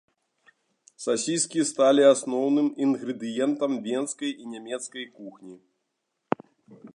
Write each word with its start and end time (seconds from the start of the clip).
Сасіскі 1.03 1.59
сталі 1.71 2.03
асноўным 2.13 2.67
інгрэдыентам 2.85 3.71
венскай 3.89 4.31
і 4.45 4.55
нямецкай 4.55 5.05
кухні. 5.21 5.55